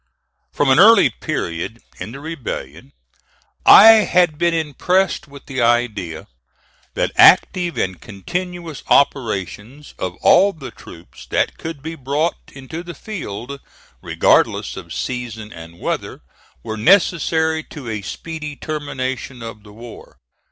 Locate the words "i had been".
3.67-4.55